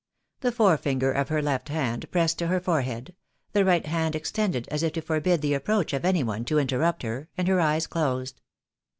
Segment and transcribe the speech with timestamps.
[0.39, 3.13] The fore finger of her left hand pressed to her forehead,
[3.53, 7.03] the right hand extended as if to forbid the approach of any one to interrupt
[7.03, 8.41] her, and her eyes closed.